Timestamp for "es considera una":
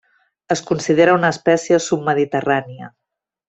0.55-1.29